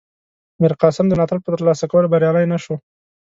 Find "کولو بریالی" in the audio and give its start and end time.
1.91-2.45